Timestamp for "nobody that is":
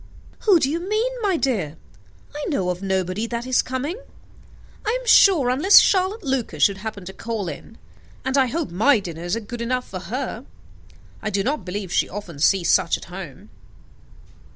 2.81-3.61